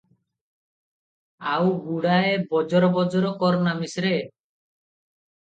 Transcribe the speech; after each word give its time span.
ଆଉ 1.51 1.67
ଗୁଡ଼ାଏ 1.83 2.33
ବଜର 2.55 2.91
ବଜର 2.97 3.35
କରନା 3.45 3.77
ମିଶ୍ରେ। 3.83 4.17